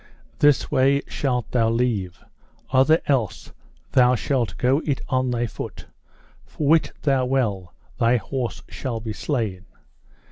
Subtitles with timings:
[0.39, 2.23] This way shalt thou leave,
[2.71, 3.53] other else
[3.91, 5.85] thou shalt go it on thy foot,
[6.43, 9.63] for wit thou well thy horse shall be slain.